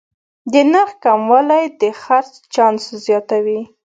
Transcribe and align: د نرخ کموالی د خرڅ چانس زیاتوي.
د 0.51 0.53
نرخ 0.71 0.91
کموالی 1.03 1.63
د 1.81 1.83
خرڅ 2.01 2.31
چانس 2.53 2.85
زیاتوي. 3.05 3.61